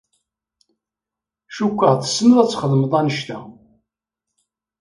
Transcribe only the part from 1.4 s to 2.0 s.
Cukkeɣ